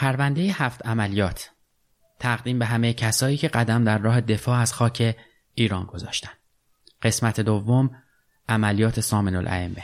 [0.00, 1.50] پرونده هفت عملیات.
[2.18, 5.16] تقدیم به همه کسایی که قدم در راه دفاع از خاک
[5.54, 6.30] ایران گذاشتن.
[7.02, 7.90] قسمت دوم
[8.48, 9.82] عملیات سامن الائمه.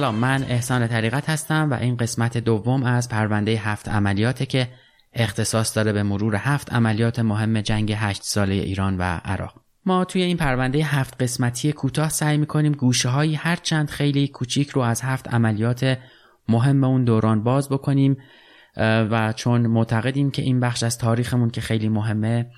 [0.00, 4.68] سلام من احسان طریقت هستم و این قسمت دوم از پرونده هفت عملیاته که
[5.12, 9.54] اختصاص داره به مرور هفت عملیات مهم جنگ هشت ساله ایران و عراق.
[9.86, 14.70] ما توی این پرونده هفت قسمتی کوتاه سعی می‌کنیم گوشه هایی هر چند خیلی کوچیک
[14.70, 15.98] رو از هفت عملیات
[16.48, 18.16] مهم اون دوران باز بکنیم
[19.10, 22.50] و چون معتقدیم که این بخش از تاریخمون که خیلی مهمه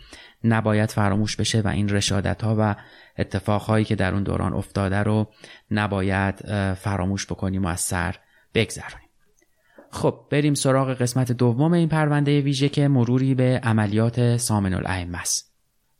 [0.45, 2.77] نباید فراموش بشه و این رشادت ها و
[3.19, 5.29] اتفاقهایی که در اون دوران افتاده رو
[5.71, 6.34] نباید
[6.75, 8.17] فراموش بکنیم و از سر
[8.55, 9.09] بگذرونیم.
[9.91, 15.53] خب بریم سراغ قسمت دوم این پرونده ویژه که مروری به عملیات سامن الائمه است.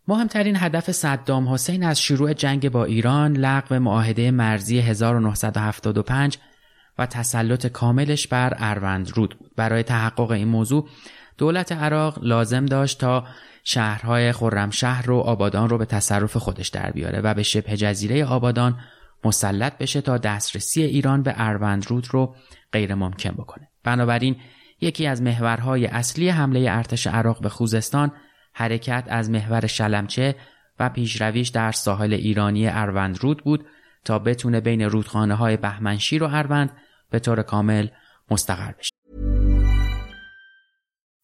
[0.09, 6.39] مهمترین هدف صدام حسین از شروع جنگ با ایران لغو معاهده مرزی 1975
[6.99, 9.51] و تسلط کاملش بر اروند رود بود.
[9.57, 10.89] برای تحقق این موضوع
[11.43, 13.25] دولت عراق لازم داشت تا
[13.65, 18.79] شهرهای خرمشهر رو آبادان رو به تصرف خودش در بیاره و به شبه جزیره آبادان
[19.25, 21.31] مسلط بشه تا دسترسی ایران به
[21.89, 22.37] رود رو
[22.73, 23.69] غیر ممکن بکنه.
[23.85, 24.37] بنابراین
[24.81, 28.13] یکی از محورهای اصلی حمله ارتش عراق به خوزستان
[28.53, 30.35] حرکت از محور شلمچه
[30.81, 32.67] و پیشرویش در ساحل ایرانی
[33.15, 33.67] رود بود
[34.05, 36.71] تا بتونه بین رودخانه های بهمنشیر و اروند
[37.11, 37.89] به طور کامل
[38.31, 38.92] مستقر بشه.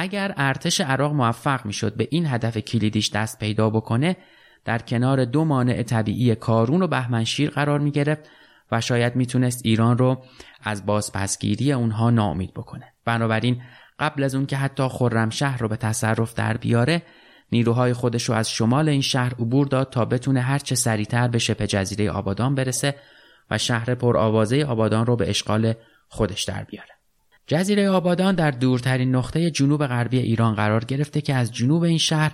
[0.00, 4.16] اگر ارتش عراق موفق می‌شد به این هدف کلیدیش دست پیدا بکنه
[4.64, 8.30] در کنار دو مانع طبیعی کارون و بهمنشیر قرار می گرفت
[8.72, 10.22] و شاید می‌تونست ایران رو
[10.62, 12.92] از بازپسگیری اونها نامید بکنه.
[13.04, 13.62] بنابراین
[13.98, 17.02] قبل از اون که حتی خرمشهر رو به تصرف در بیاره
[17.52, 21.66] نیروهای خودش رو از شمال این شهر عبور داد تا بتونه هرچه سریعتر به شبه
[21.66, 22.94] جزیره آبادان برسه
[23.50, 25.74] و شهر پرآوازه آبادان رو به اشغال
[26.08, 26.97] خودش در بیاره.
[27.48, 32.32] جزیره آبادان در دورترین نقطه جنوب غربی ایران قرار گرفته که از جنوب این شهر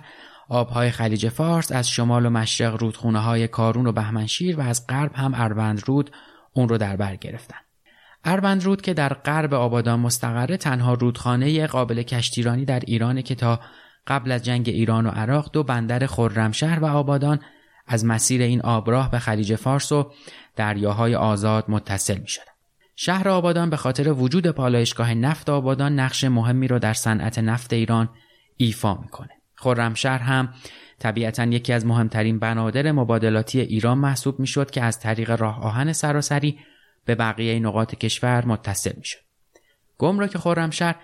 [0.49, 5.11] آبهای خلیج فارس از شمال و مشرق رودخونه های کارون و بهمنشیر و از غرب
[5.15, 6.11] هم اروند رود
[6.53, 7.57] اون رو در بر گرفتن.
[8.23, 13.59] اروند رود که در غرب آبادان مستقره تنها رودخانه قابل کشتیرانی در ایرانه که تا
[14.07, 17.39] قبل از جنگ ایران و عراق دو بندر خرمشهر و آبادان
[17.87, 20.11] از مسیر این آبراه به خلیج فارس و
[20.55, 22.54] دریاهای آزاد متصل می شدن.
[22.95, 28.09] شهر آبادان به خاطر وجود پالایشگاه نفت آبادان نقش مهمی را در صنعت نفت ایران
[28.57, 29.29] ایفا می‌کنه.
[29.55, 30.53] خرمشهر هم
[30.99, 36.59] طبیعتا یکی از مهمترین بنادر مبادلاتی ایران محسوب می‌شد که از طریق راه آهن سراسری
[37.05, 39.19] به بقیه نقاط کشور متصل می‌شد.
[39.97, 40.95] گمرک خرمشهر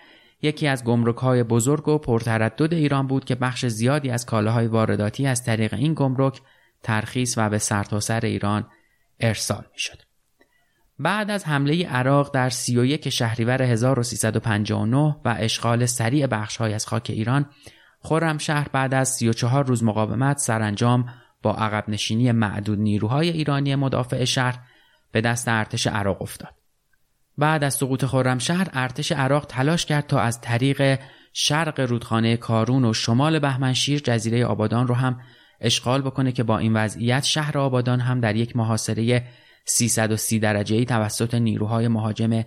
[0.42, 5.28] یکی از گمرک های بزرگ و پرتردد ایران بود که بخش زیادی از کالاهای وارداتی
[5.28, 6.42] از طریق این گمرک
[6.84, 8.68] ترخیص و به سرتاسر سر ایران
[9.20, 10.11] ارسال می شد.
[11.02, 17.46] بعد از حمله عراق در 31 شهریور 1359 و اشغال سریع بخشهای از خاک ایران
[18.00, 21.10] خرمشهر بعد از 34 روز مقاومت سرانجام
[21.42, 24.60] با عقب نشینی معدود نیروهای ایرانی مدافع شهر
[25.12, 26.54] به دست ارتش عراق افتاد.
[27.38, 31.00] بعد از سقوط خرمشهر ارتش عراق تلاش کرد تا از طریق
[31.34, 35.20] شرق رودخانه کارون و شمال بهمنشیر جزیره آبادان رو هم
[35.62, 39.24] اشغال بکنه که با این وضعیت شهر آبادان هم در یک محاصره
[39.66, 42.44] 330 درجه ای توسط نیروهای مهاجم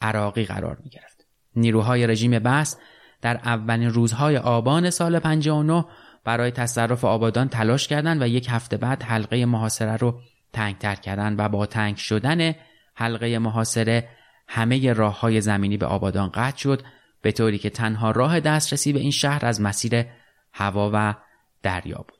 [0.00, 1.26] عراقی قرار می گرفت.
[1.56, 2.76] نیروهای رژیم بس
[3.22, 5.84] در اولین روزهای آبان سال 59
[6.24, 10.20] برای تصرف آبادان تلاش کردند و یک هفته بعد حلقه محاصره رو
[10.52, 12.54] تنگتر کردند و با تنگ شدن
[12.94, 14.08] حلقه محاصره
[14.48, 16.82] همه راه های زمینی به آبادان قطع شد
[17.22, 20.04] به طوری که تنها راه دسترسی به این شهر از مسیر
[20.52, 21.14] هوا و
[21.62, 22.15] دریا بود.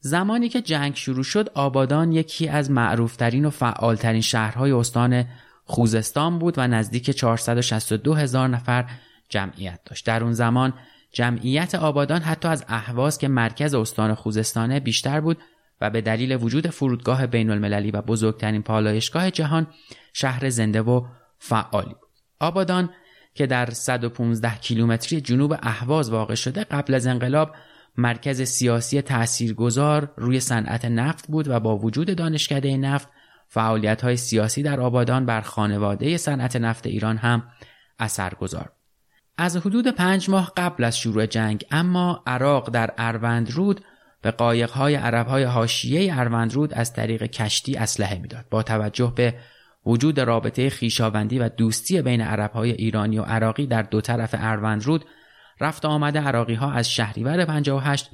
[0.00, 5.24] زمانی که جنگ شروع شد آبادان یکی از معروفترین و فعالترین شهرهای استان
[5.64, 8.90] خوزستان بود و نزدیک 462 هزار نفر
[9.28, 10.06] جمعیت داشت.
[10.06, 10.74] در اون زمان
[11.12, 15.38] جمعیت آبادان حتی از اهواز که مرکز استان خوزستانه بیشتر بود
[15.80, 19.66] و به دلیل وجود فرودگاه بین المللی و بزرگترین پالایشگاه جهان
[20.12, 21.06] شهر زنده و
[21.38, 22.10] فعالی بود.
[22.40, 22.90] آبادان
[23.34, 27.54] که در 115 کیلومتری جنوب اهواز واقع شده قبل از انقلاب
[28.00, 33.08] مرکز سیاسی تاثیرگذار روی صنعت نفت بود و با وجود دانشکده نفت
[33.48, 37.42] فعالیت های سیاسی در آبادان بر خانواده صنعت نفت ایران هم
[37.98, 38.72] اثرگذار
[39.38, 43.80] از حدود پنج ماه قبل از شروع جنگ اما عراق در اروندرود
[44.22, 48.44] به قایقهای عربهای حاشیه اروندرود از طریق کشتی اسلحه می‌داد.
[48.50, 49.34] با توجه به
[49.86, 55.04] وجود رابطه خیشاوندی و دوستی بین عربهای ایرانی و عراقی در دو طرف اروندرود
[55.60, 58.10] رفت آمد عراقی ها از شهریور 58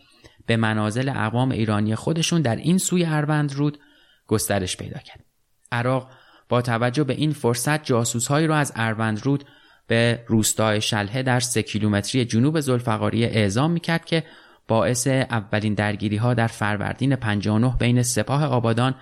[0.46, 3.78] به منازل اقوام ایرانی خودشون در این سوی اروندرود
[4.26, 5.24] گسترش پیدا کرد.
[5.72, 6.10] عراق
[6.48, 9.44] با توجه به این فرصت جاسوسهایی را از اروندرود
[9.86, 14.24] به روستای شلهه در سه کیلومتری جنوب زلفقاری اعزام می‌کرد که
[14.68, 18.94] باعث اولین درگیری ها در فروردین 59 بین سپاه آبادان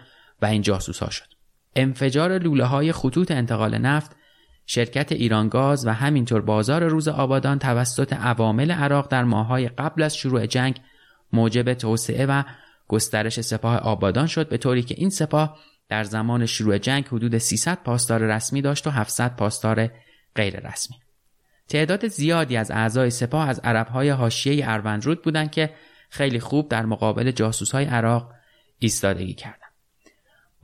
[0.43, 1.35] و این جاسوس ها شد.
[1.77, 4.17] انفجار لوله های خطوط انتقال نفت
[4.67, 10.47] شرکت ایرانگاز و همینطور بازار روز آبادان توسط عوامل عراق در ماههای قبل از شروع
[10.47, 10.81] جنگ
[11.33, 12.43] موجب توسعه و
[12.89, 15.59] گسترش سپاه آبادان شد به طوری که این سپاه
[15.89, 19.91] در زمان شروع جنگ حدود 300 پاسدار رسمی داشت و 700 پاسدار
[20.35, 20.97] غیر رسمی.
[21.69, 25.75] تعداد زیادی از اعضای سپاه از عربهای حاشیه اروندرود بودند که
[26.11, 28.33] خیلی خوب در مقابل جاسوسهای عراق
[28.79, 29.64] ایستادگی کردند.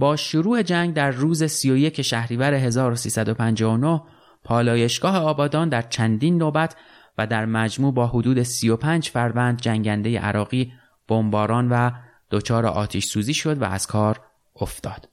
[0.01, 4.03] با شروع جنگ در روز 31 شهریور 1359
[4.45, 6.77] پالایشگاه آبادان در چندین نوبت
[7.19, 10.73] و در مجموع با حدود 35 فروند جنگنده عراقی
[11.09, 11.91] بمباران و
[12.31, 14.21] دچار آتش سوزی شد و از کار
[14.57, 15.09] افتاد.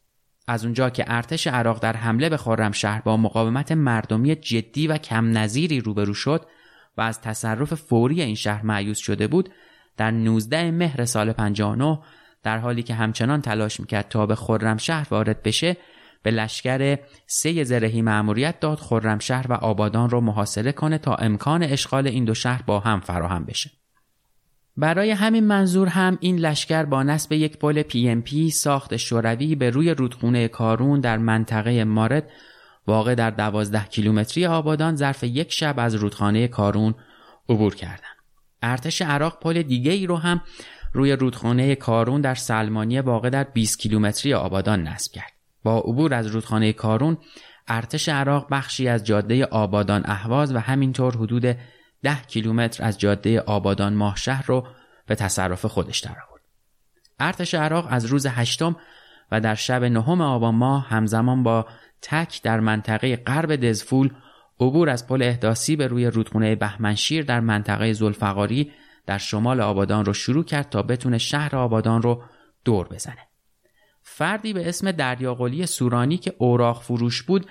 [0.48, 5.38] از اونجا که ارتش عراق در حمله به خرمشهر با مقاومت مردمی جدی و کم
[5.38, 6.45] نظیری روبرو شد
[6.98, 9.50] و از تصرف فوری این شهر مأیوس شده بود
[9.98, 12.00] در 19 مهر سال 59
[12.44, 15.78] در حالی که همچنان تلاش می‌کرد تا به خرمشهر وارد بشه
[16.24, 22.07] به لشکر سه زرهی مأموریت داد خرمشهر و آبادان رو محاصره کنه تا امکان اشغال
[22.07, 23.72] این دو شهر با هم فراهم بشه
[24.78, 29.56] برای همین منظور هم این لشکر با نصب یک پل پی ام پی ساخت شوروی
[29.56, 32.30] به روی رودخونه کارون در منطقه مارد
[32.88, 36.95] واقع در دوازده کیلومتری آبادان ظرف یک شب از رودخانه کارون
[37.50, 38.18] عبور کردند.
[38.61, 40.42] ارتش عراق پل دیگه ای رو هم
[40.97, 45.33] روی رودخانه کارون در سلمانی واقع در 20 کیلومتری آبادان نصب کرد.
[45.63, 47.18] با عبور از رودخانه کارون
[47.68, 51.57] ارتش عراق بخشی از جاده آبادان اهواز و همینطور حدود
[52.04, 54.68] 10 کیلومتر از جاده آبادان ماهشهر رو
[55.06, 56.42] به تصرف خودش درآورد.
[57.19, 58.75] ارتش عراق از روز هشتم
[59.31, 61.66] و در شب نهم آبان ماه همزمان با
[62.01, 64.09] تک در منطقه غرب دزفول
[64.59, 68.71] عبور از پل احداثی به روی رودخانه بهمنشیر در منطقه زلفقاری
[69.07, 72.23] در شمال آبادان رو شروع کرد تا بتونه شهر آبادان رو
[72.66, 73.28] دور بزنه.
[74.02, 77.45] فردی به اسم دریاقلی سورانی که اوراق فروش بود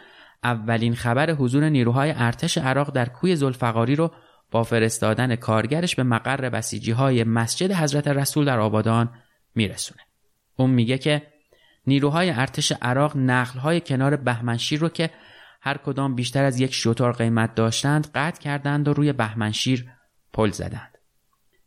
[0.44, 4.12] اولین خبر حضور نیروهای ارتش عراق در کوی زلفقاری رو
[4.50, 9.10] با فرستادن کارگرش به مقر بسیجی های مسجد حضرت رسول در آبادان
[9.54, 10.00] میرسونه.
[10.56, 11.22] اون میگه که
[11.86, 15.10] نیروهای ارتش عراق نخل کنار بهمنشیر رو که
[15.60, 19.86] هر کدام بیشتر از یک شتر قیمت داشتند قطع کردند و روی بهمنشیر
[20.32, 20.95] پل زدند.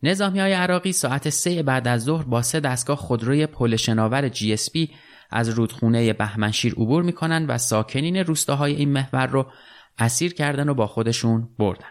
[0.04, 4.54] نظامی های عراقی ساعت سه بعد از ظهر با سه دستگاه خودروی پل شناور جی
[4.54, 4.92] اس پی
[5.30, 9.52] از رودخونه بهمنشیر عبور می‌کنن و ساکنین روستاهای این محور رو
[9.98, 11.90] اسیر کردن و با خودشون بردن.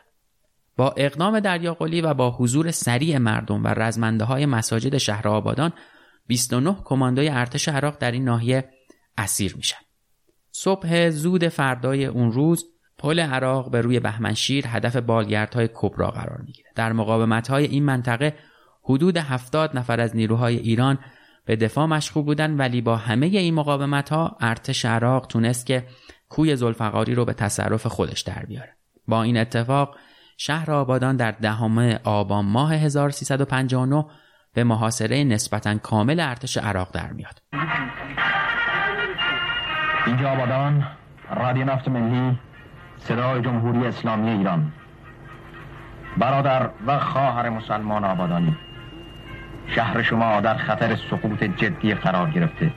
[0.76, 5.72] با اقدام دریاقلی و با حضور سریع مردم و رزمنده های مساجد شهر آبادان
[6.26, 8.70] 29 کماندوی ارتش عراق در این ناحیه
[9.18, 9.78] اسیر میشن.
[10.50, 12.64] صبح زود فردای اون روز
[12.98, 16.70] پل عراق به روی بهمنشیر هدف بالگردهای کبرا قرار می‌گیره.
[16.74, 18.34] در مقاومت های این منطقه
[18.82, 20.98] حدود 70 نفر از نیروهای ایران
[21.44, 25.86] به دفاع مشغول بودن ولی با همه این مقاومت ها ارتش عراق تونست که
[26.28, 28.76] کوی زلفقاری رو به تصرف خودش در بیاره.
[29.08, 29.96] با این اتفاق
[30.36, 34.04] شهر آبادان در دهم آبان ماه 1359
[34.54, 37.42] به محاصره نسبتا کامل ارتش عراق در میاد.
[40.06, 40.86] اینجا آبادان
[41.36, 42.38] رادیو نفت ملی
[42.98, 44.72] صدای جمهوری اسلامی ایران.
[46.16, 48.56] برادر و خواهر مسلمان آبادانی
[49.74, 52.72] شهر شما در خطر سقوط جدی قرار گرفته.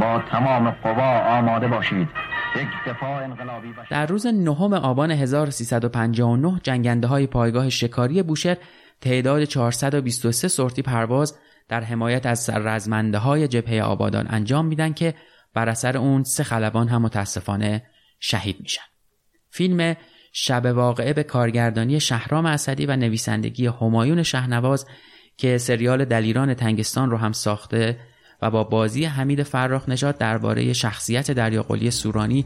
[0.00, 2.08] با تمام قوا آماده باشید.
[3.90, 8.56] در روز نهم آبان 1359 جنگنده های پایگاه شکاری بوشهر
[9.00, 15.14] تعداد 423 سورتی پرواز در حمایت از رزمنده های جبهه آبادان انجام میدن که
[15.54, 17.82] بر اثر اون سه خلبان هم متاسفانه
[18.20, 18.82] شهید میشن.
[19.50, 19.96] فیلم
[20.32, 24.86] شب واقعه به کارگردانی شهرام اسدی و نویسندگی همایون شهنواز
[25.36, 27.98] که سریال دلیران تنگستان رو هم ساخته
[28.42, 32.44] و با بازی حمید فراخ نژاد درباره شخصیت دریاقلی سورانی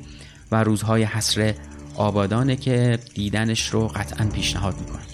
[0.53, 1.55] و روزهای حسر
[1.97, 5.12] آبادانه که دیدنش رو قطعا پیشنهاد می‌کنه.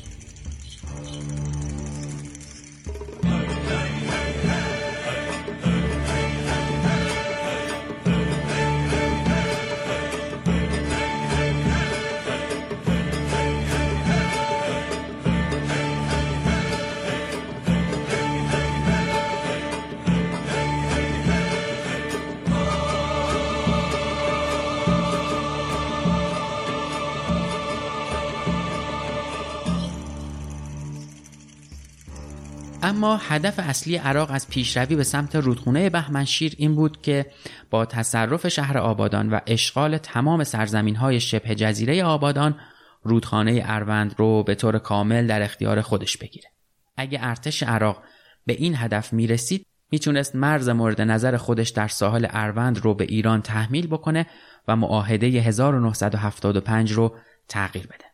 [32.99, 37.27] اما هدف اصلی عراق از پیشروی به سمت رودخونه بهمنشیر این بود که
[37.71, 42.61] با تصرف شهر آبادان و اشغال تمام سرزمین های شبه جزیره آبادان
[43.03, 46.49] رودخانه اروند رو به طور کامل در اختیار خودش بگیره.
[46.97, 48.03] اگه ارتش عراق
[48.47, 53.43] به این هدف می‌رسید می‌تونست مرز مورد نظر خودش در ساحل اروند رو به ایران
[53.43, 54.27] تحمیل بکنه
[54.69, 57.17] و معاهده 1975 رو
[57.49, 58.08] تغییر بده.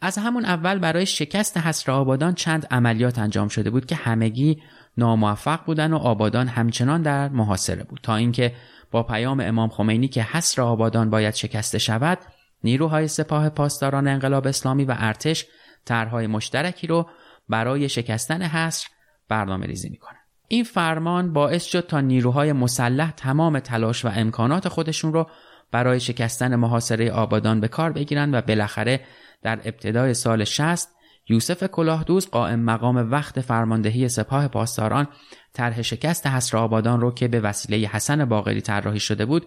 [0.00, 4.62] از همون اول برای شکست حسر آبادان چند عملیات انجام شده بود که همگی
[4.96, 8.00] ناموفق بودن و آبادان همچنان در محاصره بود.
[8.02, 8.54] تا اینکه
[8.90, 12.18] با پیام امام خمینی که حسر آبادان باید شکسته شود
[12.64, 15.46] نیروهای سپاه پاسداران انقلاب اسلامی و ارتش
[15.84, 17.08] طرحهای مشترکی رو
[17.48, 18.88] برای شکستن حسر
[19.28, 20.16] برنامه ریزی می‌کنن
[20.48, 25.30] این فرمان باعث شد تا نیروهای مسلح تمام تلاش و امکانات خودشون رو
[25.72, 29.00] برای شکستن محاصره آبادان به کار بگیرن و بالاخره
[29.42, 30.88] در ابتدای سال 60
[31.28, 35.08] یوسف کلاهدوز قائم مقام وقت فرماندهی سپاه پاسداران
[35.52, 39.46] طرح شکست حسر آبادان رو که به وسیله حسن باقری طراحی شده بود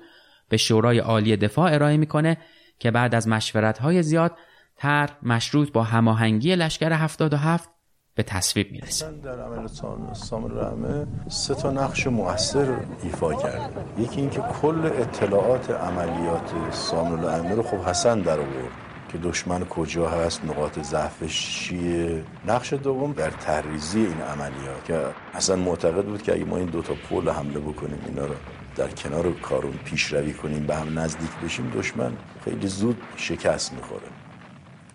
[0.50, 2.38] به شورای عالی دفاع ارائه می‌کنه
[2.80, 4.32] که بعد از مشورت های زیاد
[4.78, 7.70] طرح مشروط با هماهنگی لشکر 77
[8.16, 9.12] به تصویب می‌رسه.
[9.24, 9.68] در عمل
[10.14, 14.02] سامر رحمه سه تا نقش مؤثر ایفا کرده.
[14.02, 18.93] یکی اینکه کل اطلاعات عملیات سامر رحمه رو خب حسن در آورد.
[19.14, 25.56] که دشمن کجا هست نقاط ضعفش چیه؟ نقش دوم در تحریزی این عملیات که اصلا
[25.56, 28.34] معتقد بود که اگه ما این دوتا پل حمله بکنیم اینا رو
[28.76, 32.12] در کنار کارون پیشروی کنیم به هم نزدیک بشیم دشمن
[32.46, 34.08] خیلی زود شکست می‌خوره.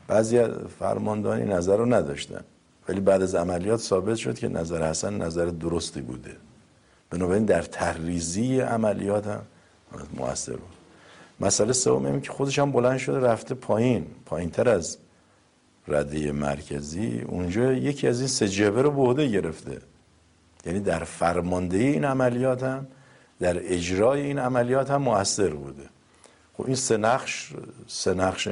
[0.09, 0.45] بعضی
[0.79, 2.45] فرماندانی نظر رو نداشتن.
[2.89, 6.37] ولی بعد از عملیات ثابت شد که نظر حسن نظر درستی بوده.
[7.11, 9.43] بنابراین در تحریزی عملیات هم
[10.17, 10.78] موثر بود.
[11.41, 14.07] مسئله سوم اینه که خودش هم بلند شده رفته پایین.
[14.27, 14.99] پایین تر از
[15.89, 17.21] رده مرکزی.
[17.21, 19.79] اونجا یکی از این سجبه رو به عهده گرفته.
[20.67, 22.87] یعنی در فرماندهی این عملیات هم
[23.41, 25.83] در اجرای این عملیات هم مؤثر بوده.
[26.57, 27.53] خب این سه نقش
[27.87, 28.49] سه نقش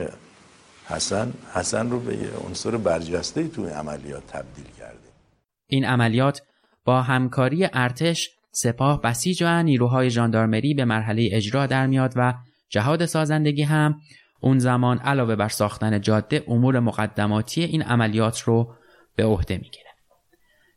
[0.86, 2.16] حسن حسن رو به
[2.46, 4.98] عنصر برجسته تو این عملیات تبدیل کرده.
[5.66, 6.42] این عملیات
[6.84, 12.34] با همکاری ارتش سپاه بسیج و نیروهای ژاندارمری به مرحله اجرا در میاد و
[12.68, 14.00] جهاد سازندگی هم
[14.40, 18.74] اون زمان علاوه بر ساختن جاده امور مقدماتی این عملیات رو
[19.16, 19.86] به عهده می‌گیره.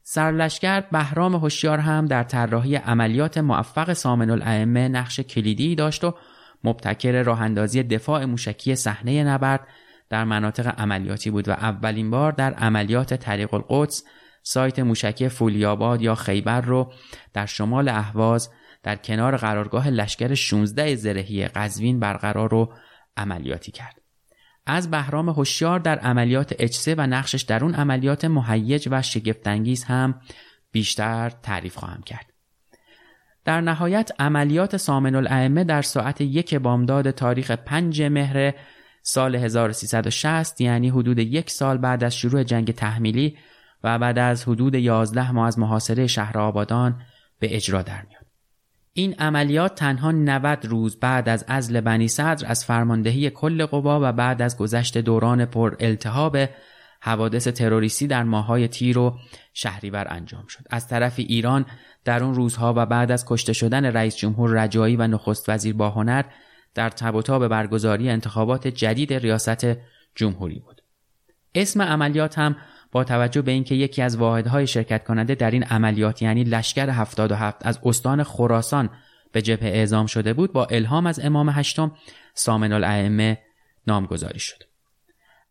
[0.04, 6.16] سرلشکر بهرام هوشیار هم در طراحی عملیات موفق سامن الائمه نقش کلیدی داشت و
[6.64, 9.68] مبتکر راه اندازی دفاع موشکی صحنه نبرد
[10.10, 14.04] در مناطق عملیاتی بود و اولین بار در عملیات طریق القدس
[14.44, 16.94] سایت موشکی فولیاباد یا خیبر رو
[17.34, 18.50] در شمال اهواز
[18.90, 22.74] در کنار قرارگاه لشکر 16 زرهی قزوین برقرار و
[23.18, 24.02] عملیاتی کرد.
[24.66, 30.22] از بهرام هوشیار در عملیات اجسه و نقشش در اون عملیات مهیج و شگفتانگیز هم
[30.72, 32.26] بیشتر تعریف خواهم کرد.
[33.46, 38.54] در نهایت عملیات سامن الائمه در ساعت یک بامداد تاریخ 5 مهر
[39.02, 43.38] سال 1360 یعنی حدود یک سال بعد از شروع جنگ تحمیلی
[43.84, 47.02] و بعد از حدود 11 ماه از محاصره شهر آبادان
[47.40, 48.19] به اجرا در میاد.
[49.00, 54.14] این عملیات تنها 90 روز بعد از ازل بنی صدر از فرماندهی کل قوا و
[54.14, 56.38] بعد از گذشت دوران پر التهاب
[57.02, 59.18] حوادث تروریستی در ماهای تیر و
[59.54, 60.64] شهریور انجام شد.
[60.70, 61.66] از طرف ایران
[62.06, 65.90] در اون روزها و بعد از کشته شدن رئیس جمهور رجایی و نخست وزیر با
[65.90, 66.24] هنر
[66.76, 69.68] در تب و برگزاری انتخابات جدید ریاست
[70.16, 70.82] جمهوری بود.
[71.56, 72.56] اسم عملیات هم
[72.92, 77.66] با توجه به اینکه یکی از واحدهای شرکت کننده در این عملیات یعنی لشکر 77
[77.66, 78.90] از استان خراسان
[79.32, 81.92] به جبهه اعزام شده بود با الهام از امام هشتم
[82.34, 83.38] سامن الائمه
[83.88, 84.64] نامگذاری شد.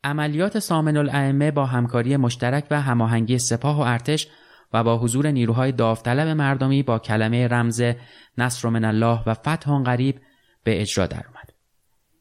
[0.05, 4.29] عملیات سامن الائمه با همکاری مشترک و هماهنگی سپاه و ارتش
[4.73, 7.83] و با حضور نیروهای داوطلب مردمی با کلمه رمز
[8.39, 10.21] نصر من الله و فتح قریب
[10.65, 11.38] به اجرا درآمد.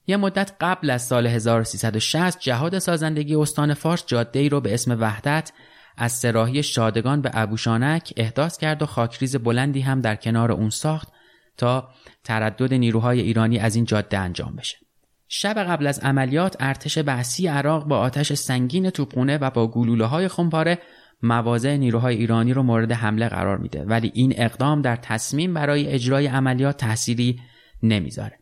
[0.07, 5.01] یه مدت قبل از سال 1360 جهاد سازندگی استان فارس جاده ای رو به اسم
[5.01, 5.51] وحدت
[5.97, 11.07] از سراحی شادگان به ابوشانک احداث کرد و خاکریز بلندی هم در کنار اون ساخت
[11.57, 11.89] تا
[12.23, 14.77] تردد نیروهای ایرانی از این جاده انجام بشه.
[15.27, 20.27] شب قبل از عملیات ارتش بعثی عراق با آتش سنگین توپخونه و با گلوله های
[20.27, 20.79] خمپاره
[21.23, 26.27] مواضع نیروهای ایرانی رو مورد حمله قرار میده ولی این اقدام در تصمیم برای اجرای
[26.27, 27.39] عملیات تأثیری
[27.83, 28.39] نمی‌ذاره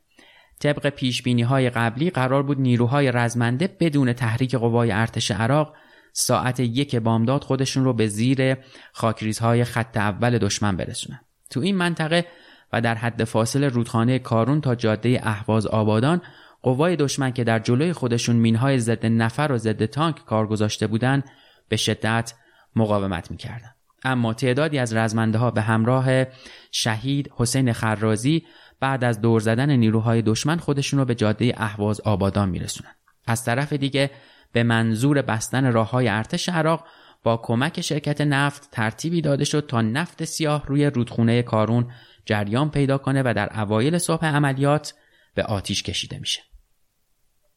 [0.66, 5.74] طبق پیش بینی های قبلی قرار بود نیروهای رزمنده بدون تحریک قوای ارتش عراق
[6.14, 8.58] ساعت یک بامداد خودشون رو به زیر
[8.94, 11.20] خاکریزهای خط اول دشمن برسونن.
[11.50, 12.26] تو این منطقه
[12.74, 16.22] و در حد فاصل رودخانه کارون تا جاده اهواز آبادان
[16.62, 21.24] قوای دشمن که در جلوی خودشون مینهای ضد نفر و ضد تانک کار گذاشته بودن
[21.70, 22.34] به شدت
[22.76, 23.76] مقاومت می‌کردن.
[24.04, 26.26] اما تعدادی از رزمنده ها به همراه
[26.72, 28.44] شهید حسین خرازی
[28.80, 32.96] بعد از دور زدن نیروهای دشمن خودشون رو به جاده اهواز آبادان میرسونن
[33.28, 34.12] از طرف دیگه
[34.52, 36.86] به منظور بستن راه های ارتش عراق
[37.24, 41.92] با کمک شرکت نفت ترتیبی داده شد تا نفت سیاه روی رودخونه کارون
[42.26, 44.94] جریان پیدا کنه و در اوایل صبح عملیات
[45.36, 46.42] به آتیش کشیده میشه.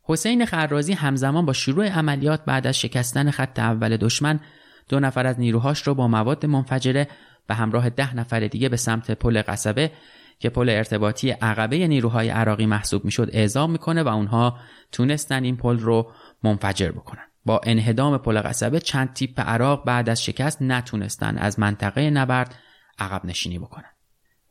[0.02, 4.40] حسین خرازی همزمان با شروع عملیات بعد از شکستن خط اول دشمن
[4.88, 7.09] دو نفر از نیروهاش رو با مواد منفجره
[7.46, 9.92] به همراه ده نفر دیگه به سمت پل قصبه
[10.38, 14.59] که پل ارتباطی عقبه نیروهای عراقی محسوب می‌شد اعزام می‌کنه و اونها
[14.92, 17.24] تونستن این پل رو منفجر بکنن.
[17.44, 22.55] با انهدام پل قصبه چند تیپ عراق بعد از شکست نتونستن از منطقه نبرد
[22.98, 23.90] عقب نشینی بکنن.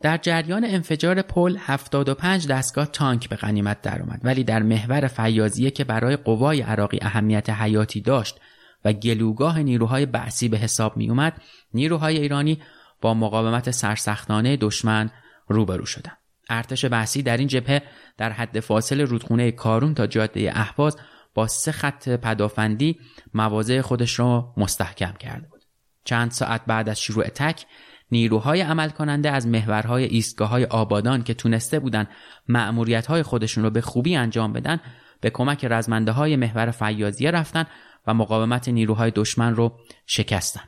[0.01, 5.83] در جریان انفجار پل 75 دستگاه تانک به غنیمت درآمد ولی در محور فیاضیه که
[5.83, 8.39] برای قوای عراقی اهمیت حیاتی داشت
[8.85, 11.41] و گلوگاه نیروهای بعثی به حساب می اومد
[11.73, 12.61] نیروهای ایرانی
[13.01, 15.09] با مقاومت سرسختانه دشمن
[15.47, 16.17] روبرو شدند
[16.49, 17.81] ارتش بعثی در این جبهه
[18.17, 20.97] در حد فاصل رودخونه کارون تا جاده اهواز
[21.33, 22.99] با سه خط پدافندی
[23.33, 25.61] مواضع خودش را مستحکم کرده بود
[26.03, 27.65] چند ساعت بعد از شروع تک
[28.11, 32.07] نیروهای عمل کننده از محورهای ایستگاه های آبادان که تونسته بودند
[32.47, 34.79] مأموریت های خودشون رو به خوبی انجام بدن
[35.21, 37.65] به کمک رزمنده های محور فیاضیه رفتن
[38.07, 40.61] و مقاومت نیروهای دشمن رو شکستن.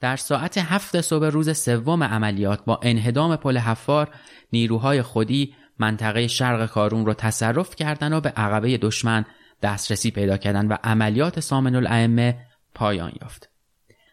[0.00, 4.08] در ساعت هفت صبح روز سوم عملیات با انهدام پل حفار
[4.52, 9.24] نیروهای خودی منطقه شرق کارون رو تصرف کردن و به عقبه دشمن
[9.62, 12.38] دسترسی پیدا کردن و عملیات سامن الائمه
[12.74, 13.50] پایان یافت.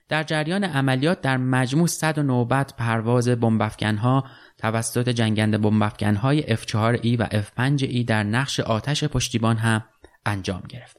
[0.09, 4.23] در جریان عملیات در مجموع 100 نوبت پرواز بمبافکنها
[4.57, 9.83] توسط جنگنده بمبافکنهای F4E و F5E در نقش آتش پشتیبان هم
[10.25, 10.97] انجام گرفت.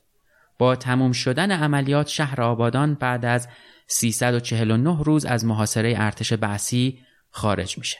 [0.58, 3.48] با تموم شدن عملیات شهر آبادان بعد از
[3.86, 6.98] 349 روز از محاصره ارتش بعثی
[7.30, 7.98] خارج میشه.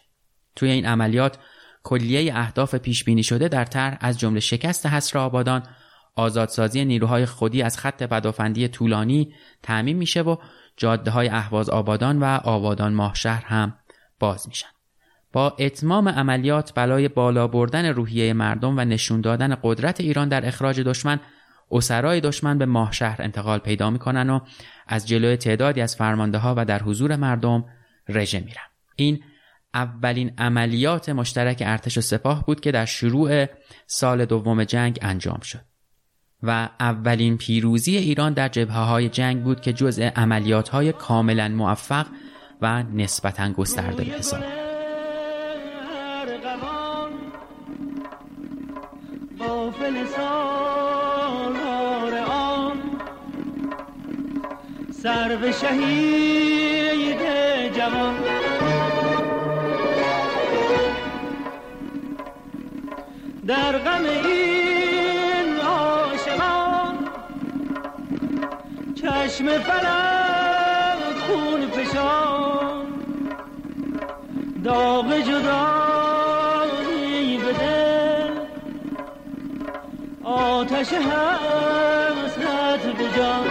[0.56, 1.38] توی این عملیات
[1.82, 5.62] کلیه اهداف پیش بینی شده در طرح از جمله شکست حصر آبادان،
[6.14, 10.36] آزادسازی نیروهای خودی از خط پدافندی طولانی تعمین میشه و
[10.76, 13.74] جاده های اهواز آبادان و آبادان ماهشهر هم
[14.18, 14.68] باز میشن.
[15.32, 20.80] با اتمام عملیات بلای بالا بردن روحیه مردم و نشون دادن قدرت ایران در اخراج
[20.80, 21.20] دشمن
[21.70, 24.40] اسرای دشمن به ماهشهر انتقال پیدا می‌کنن و
[24.86, 27.64] از جلوی تعدادی از فرمانده ها و در حضور مردم
[28.08, 28.66] رژه میرن.
[28.96, 29.22] این
[29.74, 33.46] اولین عملیات مشترک ارتش و سپاه بود که در شروع
[33.86, 35.60] سال دوم جنگ انجام شد
[36.42, 42.06] و اولین پیروزی ایران در جبهه های جنگ بود که جزء عملیات های کاملا موفق
[42.62, 44.40] و نسبتا گسترده به حساب.
[50.16, 50.85] سر
[55.06, 57.22] سرو شهید
[57.76, 58.14] جوان.
[63.46, 66.94] در غم این آشمان
[68.94, 72.86] چشم فلم خون فشان.
[74.64, 76.18] داغ جدایی
[77.38, 78.34] به دل
[80.24, 83.46] آتش حسرت به جان.